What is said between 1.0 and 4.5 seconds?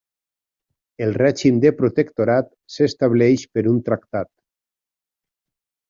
El règim de protectorat s'estableix per un tractat.